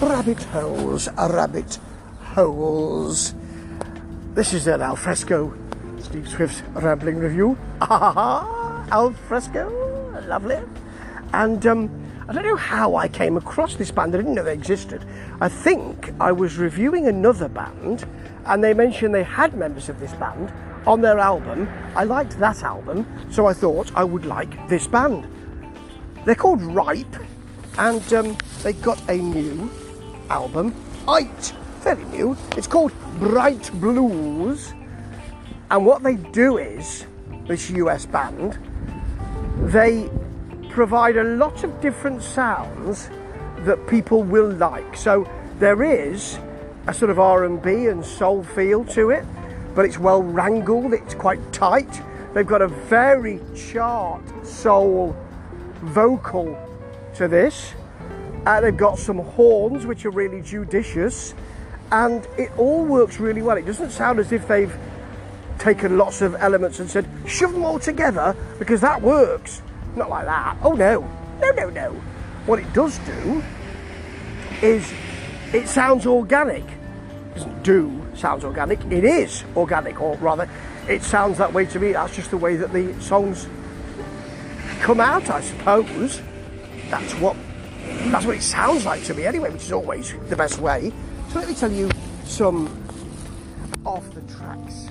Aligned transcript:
rabbit 0.00 0.42
holes, 0.44 1.08
rabbit 1.16 1.78
holes. 2.34 3.34
This 4.34 4.52
is 4.52 4.66
an 4.66 4.80
alfresco 4.80 5.52
Steve 5.98 6.28
Swift's 6.28 6.62
rambling 6.74 7.18
review. 7.18 7.58
Ah, 7.80 8.86
alfresco, 8.92 9.68
lovely. 10.26 10.58
And 11.32 11.66
um, 11.66 11.90
I 12.28 12.32
don't 12.32 12.44
know 12.44 12.56
how 12.56 12.94
I 12.94 13.08
came 13.08 13.36
across 13.36 13.74
this 13.74 13.90
band. 13.90 14.14
I 14.14 14.18
didn't 14.18 14.34
know 14.34 14.44
they 14.44 14.54
existed. 14.54 15.04
I 15.40 15.48
think 15.48 16.12
I 16.20 16.30
was 16.30 16.56
reviewing 16.56 17.08
another 17.08 17.48
band, 17.48 18.06
and 18.46 18.62
they 18.62 18.74
mentioned 18.74 19.14
they 19.14 19.24
had 19.24 19.54
members 19.54 19.88
of 19.88 19.98
this 19.98 20.12
band 20.14 20.52
on 20.86 21.00
their 21.00 21.18
album. 21.18 21.68
I 21.96 22.04
liked 22.04 22.38
that 22.38 22.62
album, 22.62 23.06
so 23.30 23.46
I 23.46 23.52
thought 23.52 23.90
I 23.96 24.04
would 24.04 24.24
like 24.24 24.68
this 24.68 24.86
band. 24.86 25.26
They're 26.24 26.36
called 26.36 26.62
Ripe, 26.62 27.16
and 27.78 28.12
um, 28.14 28.36
they 28.62 28.74
got 28.74 29.00
a 29.10 29.16
new 29.16 29.68
album, 30.30 30.74
It, 31.08 31.54
fairly 31.80 32.04
new. 32.04 32.36
It's 32.56 32.66
called 32.66 32.92
Bright 33.18 33.70
Blues, 33.80 34.72
and 35.70 35.84
what 35.84 36.02
they 36.02 36.16
do 36.16 36.58
is 36.58 37.06
this 37.46 37.70
US 37.70 38.06
band, 38.06 38.58
they 39.72 40.08
provide 40.70 41.16
a 41.16 41.24
lot 41.24 41.64
of 41.64 41.80
different 41.80 42.22
sounds 42.22 43.10
that 43.60 43.86
people 43.88 44.22
will 44.22 44.50
like. 44.52 44.96
So 44.96 45.28
there 45.58 45.82
is 45.82 46.38
a 46.86 46.94
sort 46.94 47.10
of 47.10 47.18
R&B 47.18 47.86
and 47.86 48.04
soul 48.04 48.42
feel 48.42 48.84
to 48.86 49.10
it, 49.10 49.24
but 49.74 49.84
it's 49.84 49.98
well 49.98 50.22
wrangled, 50.22 50.92
it's 50.92 51.14
quite 51.14 51.40
tight. 51.52 52.02
They've 52.32 52.46
got 52.46 52.62
a 52.62 52.68
very 52.68 53.40
chart 53.56 54.22
soul 54.46 55.16
vocal 55.82 56.56
to 57.16 57.28
this. 57.28 57.72
Uh, 58.46 58.60
they've 58.60 58.76
got 58.76 58.98
some 58.98 59.18
horns 59.18 59.86
which 59.86 60.04
are 60.04 60.10
really 60.10 60.40
judicious 60.42 61.34
and 61.90 62.26
it 62.36 62.50
all 62.58 62.84
works 62.84 63.18
really 63.18 63.42
well. 63.42 63.56
It 63.56 63.66
doesn't 63.66 63.90
sound 63.90 64.18
as 64.18 64.32
if 64.32 64.46
they've 64.48 64.74
taken 65.58 65.98
lots 65.98 66.22
of 66.22 66.34
elements 66.36 66.80
and 66.80 66.88
said, 66.88 67.08
shove 67.26 67.52
them 67.52 67.64
all 67.64 67.78
together 67.78 68.36
because 68.58 68.80
that 68.80 69.00
works. 69.02 69.62
Not 69.96 70.10
like 70.10 70.26
that. 70.26 70.56
Oh 70.62 70.72
no, 70.72 71.08
no, 71.40 71.50
no, 71.50 71.70
no. 71.70 71.90
What 72.46 72.58
it 72.58 72.72
does 72.72 72.98
do 72.98 73.42
is 74.62 74.92
it 75.52 75.68
sounds 75.68 76.06
organic. 76.06 76.64
It 76.64 77.34
doesn't 77.34 77.62
do 77.62 77.98
sounds 78.18 78.44
organic, 78.44 78.84
it 78.86 79.04
is 79.04 79.44
organic, 79.56 80.00
or 80.00 80.16
rather, 80.16 80.48
it 80.88 81.02
sounds 81.02 81.38
that 81.38 81.52
way 81.52 81.64
to 81.66 81.78
me. 81.78 81.92
That's 81.92 82.14
just 82.14 82.30
the 82.30 82.36
way 82.36 82.56
that 82.56 82.72
the 82.72 83.00
songs 83.00 83.48
come 84.80 85.00
out, 85.00 85.30
I 85.30 85.40
suppose. 85.40 86.20
That's 86.90 87.12
what 87.14 87.36
that's 88.10 88.24
what 88.24 88.36
it 88.36 88.42
sounds 88.42 88.84
like 88.84 89.04
to 89.04 89.14
me 89.14 89.26
anyway, 89.26 89.50
which 89.50 89.62
is 89.62 89.72
always 89.72 90.14
the 90.28 90.36
best 90.36 90.58
way. 90.58 90.92
So 91.30 91.38
let 91.38 91.48
me 91.48 91.54
tell 91.54 91.70
you 91.70 91.90
some 92.24 92.66
of 93.84 94.14
the 94.14 94.20
tracks 94.34 94.88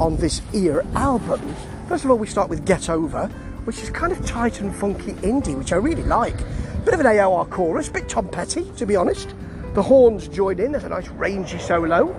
on 0.00 0.16
this 0.16 0.42
ear 0.52 0.84
album. 0.94 1.54
First 1.88 2.04
of 2.04 2.10
all, 2.10 2.18
we 2.18 2.26
start 2.26 2.48
with 2.48 2.66
Get 2.66 2.88
Over, 2.88 3.26
which 3.64 3.82
is 3.82 3.90
kind 3.90 4.12
of 4.12 4.24
tight 4.24 4.60
and 4.60 4.74
funky 4.74 5.12
indie, 5.14 5.56
which 5.56 5.72
I 5.72 5.76
really 5.76 6.04
like. 6.04 6.36
Bit 6.84 6.94
of 6.94 7.00
an 7.00 7.06
AOR 7.06 7.48
chorus, 7.50 7.88
bit 7.88 8.08
Tom 8.08 8.28
Petty, 8.28 8.70
to 8.76 8.86
be 8.86 8.96
honest. 8.96 9.34
The 9.74 9.82
horns 9.82 10.28
join 10.28 10.58
in, 10.58 10.72
there's 10.72 10.84
a 10.84 10.88
nice 10.88 11.08
rangy 11.10 11.58
solo, 11.58 12.14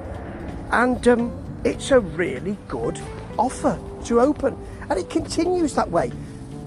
and 0.72 1.06
um, 1.08 1.60
it's 1.66 1.92
a 1.92 2.00
really 2.00 2.58
good 2.68 3.00
offer 3.38 3.80
to 4.06 4.22
open. 4.22 4.58
And 4.90 5.00
it 5.00 5.10
continues 5.10 5.74
that 5.76 5.90
way 5.90 6.12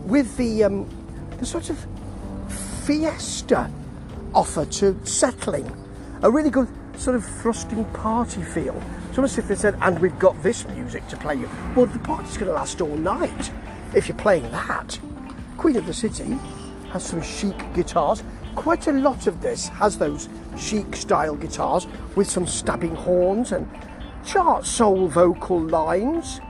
with 0.05 0.37
the, 0.37 0.65
um, 0.65 0.89
the 1.39 1.47
sort 1.47 1.71
of 1.71 1.87
fiesta 2.85 3.71
offer 4.35 4.67
to 4.67 4.99
settling. 5.07 5.71
A 6.23 6.31
really 6.31 6.51
good 6.51 6.69
sort 6.99 7.17
of 7.17 7.25
thrusting 7.25 7.85
party 7.87 8.43
feel. 8.43 8.81
It's 9.09 9.17
almost 9.17 9.39
if 9.39 9.49
they 9.49 9.55
said, 9.55 9.77
and 9.81 9.99
we've 10.01 10.19
got 10.19 10.41
this 10.43 10.69
music 10.69 11.07
to 11.09 11.17
play 11.17 11.37
you. 11.37 11.49
Well, 11.75 11.87
the 11.87 11.99
party's 12.01 12.37
going 12.37 12.49
to 12.49 12.53
last 12.53 12.83
all 12.83 12.97
night 12.97 13.51
if 13.95 14.07
you're 14.07 14.19
playing 14.19 14.51
that. 14.51 14.99
Queen 15.57 15.77
of 15.77 15.87
the 15.87 15.95
City 15.95 16.39
has 16.93 17.05
some 17.05 17.23
chic 17.23 17.57
guitars. 17.73 18.23
Quite 18.55 18.87
a 18.87 18.93
lot 18.93 19.27
of 19.27 19.41
this 19.41 19.69
has 19.69 19.97
those 19.97 20.29
chic 20.59 20.95
style 20.95 21.37
guitars 21.37 21.87
with 22.17 22.29
some 22.29 22.47
stabbing 22.47 22.95
horns 22.95 23.53
and 23.53 23.67
chart 24.27 24.67
soul 24.67 25.09
vocal 25.09 25.61
lines. 25.61 26.41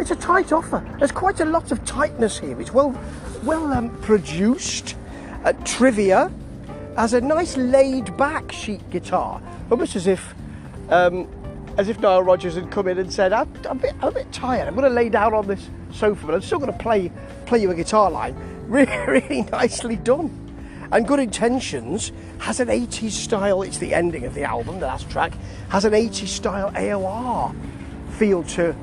It's 0.00 0.10
a 0.10 0.16
tight 0.16 0.52
offer. 0.52 0.84
There's 0.98 1.12
quite 1.12 1.40
a 1.40 1.44
lot 1.44 1.70
of 1.70 1.84
tightness 1.84 2.38
here. 2.38 2.60
It's 2.60 2.72
well, 2.72 2.98
well 3.44 3.72
um, 3.72 3.90
produced. 4.00 4.96
Uh, 5.44 5.52
trivia 5.64 6.30
has 6.96 7.14
a 7.14 7.20
nice 7.20 7.56
laid 7.56 8.16
back 8.16 8.52
chic 8.52 8.88
guitar, 8.90 9.40
almost 9.70 9.96
as 9.96 10.06
if 10.06 10.34
um, 10.90 11.28
as 11.78 11.88
if 11.88 11.98
Nile 12.00 12.22
Rodgers 12.22 12.56
had 12.56 12.70
come 12.70 12.88
in 12.88 12.98
and 12.98 13.12
said, 13.12 13.32
I'm, 13.32 13.50
I'm, 13.68 13.78
a, 13.78 13.80
bit, 13.80 13.94
I'm 14.00 14.08
a 14.08 14.12
bit 14.12 14.32
tired, 14.32 14.68
I'm 14.68 14.74
going 14.74 14.88
to 14.88 14.94
lay 14.94 15.08
down 15.08 15.32
on 15.32 15.46
this 15.46 15.68
sofa, 15.92 16.26
but 16.26 16.34
I'm 16.34 16.42
still 16.42 16.58
going 16.58 16.72
to 16.72 16.78
play, 16.78 17.10
play 17.46 17.62
you 17.62 17.70
a 17.70 17.74
guitar 17.74 18.10
line. 18.10 18.36
Really, 18.70 18.96
really 18.98 19.42
nicely 19.50 19.96
done. 19.96 20.30
And 20.92 21.04
Good 21.04 21.18
Intentions 21.18 22.12
has 22.38 22.60
an 22.60 22.68
80s 22.68 23.10
style, 23.10 23.62
it's 23.62 23.78
the 23.78 23.92
ending 23.92 24.24
of 24.26 24.34
the 24.34 24.44
album, 24.44 24.78
the 24.78 24.86
last 24.86 25.10
track, 25.10 25.32
has 25.70 25.84
an 25.84 25.92
80s 25.92 26.28
style 26.28 26.70
AOR 26.70 27.52
feel 28.12 28.44
to 28.44 28.76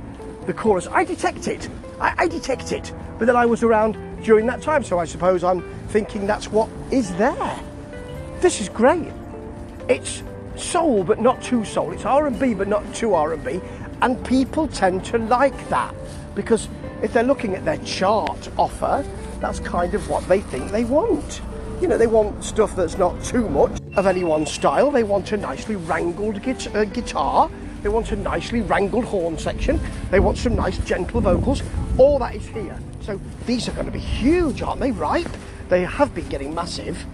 the 0.45 0.53
chorus. 0.53 0.87
I 0.87 1.05
detect 1.05 1.47
it, 1.47 1.69
I, 2.01 2.15
I 2.17 2.27
detect 2.27 2.73
it, 2.73 2.91
but 3.17 3.27
then 3.27 3.37
I 3.37 3.45
was 3.45 3.63
around 3.63 3.95
during 4.23 4.45
that 4.47 4.61
time, 4.61 4.83
so 4.83 4.99
I 4.99 5.05
suppose 5.05 5.43
I'm 5.43 5.61
thinking 5.89 6.27
that's 6.27 6.51
what 6.51 6.69
is 6.91 7.15
there. 7.15 7.59
This 8.41 8.61
is 8.61 8.69
great. 8.69 9.11
It's 9.89 10.23
soul 10.55 11.03
but 11.03 11.21
not 11.21 11.41
too 11.41 11.63
soul. 11.65 11.91
It's 11.91 12.05
R&B 12.05 12.53
but 12.53 12.67
not 12.67 12.93
too 12.93 13.13
R&B, 13.13 13.61
and 14.01 14.23
people 14.25 14.67
tend 14.67 15.05
to 15.05 15.17
like 15.17 15.69
that 15.69 15.93
because 16.35 16.67
if 17.01 17.13
they're 17.13 17.23
looking 17.23 17.55
at 17.55 17.65
their 17.65 17.77
chart 17.77 18.49
offer, 18.57 19.05
that's 19.39 19.59
kind 19.59 19.93
of 19.93 20.09
what 20.09 20.27
they 20.27 20.41
think 20.41 20.71
they 20.71 20.83
want. 20.83 21.41
You 21.81 21.87
know, 21.87 21.97
they 21.97 22.07
want 22.07 22.43
stuff 22.43 22.75
that's 22.75 22.97
not 22.97 23.23
too 23.23 23.47
much 23.49 23.79
of 23.95 24.07
any 24.07 24.23
one 24.23 24.47
style. 24.47 24.89
They 24.89 25.03
want 25.03 25.31
a 25.31 25.37
nicely 25.37 25.75
wrangled 25.75 26.41
git- 26.41 26.75
uh, 26.75 26.85
guitar. 26.85 27.51
They 27.87 27.93
want 27.93 28.11
a 28.11 28.17
nicely 28.17 28.59
wrangled 28.59 29.05
horn 29.05 29.37
section. 29.37 29.79
They 30.11 30.19
want 30.19 30.37
some 30.37 30.57
nice 30.57 30.77
gentle 30.79 31.21
vocals. 31.21 31.63
All 31.97 32.19
that 32.19 32.35
is 32.35 32.45
here. 32.47 32.77
So 32.99 33.17
these 33.45 33.69
are 33.69 33.71
going 33.71 33.85
to 33.85 33.93
be 33.93 33.97
huge, 33.97 34.61
aren't 34.61 34.81
they? 34.81 34.91
Ripe. 34.91 35.31
They 35.69 35.83
have 35.85 36.13
been 36.13 36.27
getting 36.27 36.53
massive, 36.53 37.05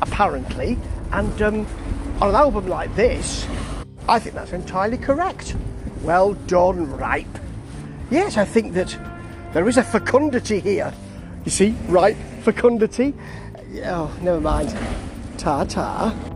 apparently. 0.00 0.78
And 1.10 1.42
um, 1.42 1.66
on 2.22 2.30
an 2.30 2.34
album 2.34 2.66
like 2.66 2.96
this, 2.96 3.46
I 4.08 4.18
think 4.18 4.34
that's 4.34 4.54
entirely 4.54 4.96
correct. 4.96 5.54
Well 6.00 6.32
done, 6.32 6.90
Ripe. 6.96 7.38
Yes, 8.10 8.38
I 8.38 8.46
think 8.46 8.72
that 8.72 8.98
there 9.52 9.68
is 9.68 9.76
a 9.76 9.82
fecundity 9.82 10.60
here. 10.60 10.94
You 11.44 11.50
see, 11.50 11.74
ripe 11.88 12.16
fecundity. 12.40 13.12
Oh, 13.84 14.10
never 14.22 14.40
mind. 14.40 14.74
Ta 15.36 15.64
ta. 15.64 16.31